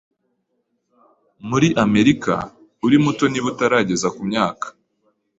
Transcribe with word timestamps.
Muri 1.49 1.67
Amerika, 1.83 2.35
uri 2.85 2.97
muto 3.03 3.23
niba 3.29 3.47
utarageza 3.53 4.07
ku 4.15 4.21
myaka. 4.29 4.67